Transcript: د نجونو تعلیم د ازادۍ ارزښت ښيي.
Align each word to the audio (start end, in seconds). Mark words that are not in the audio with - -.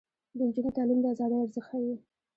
د 0.37 0.39
نجونو 0.47 0.69
تعلیم 0.77 0.99
د 1.01 1.05
ازادۍ 1.13 1.37
ارزښت 1.41 1.65
ښيي. 1.69 1.95